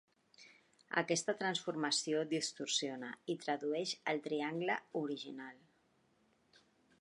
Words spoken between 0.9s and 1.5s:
Aquesta